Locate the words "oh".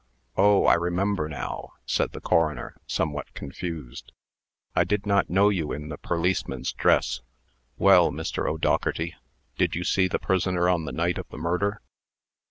0.35-0.65